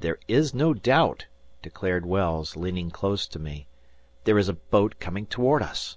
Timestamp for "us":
5.62-5.96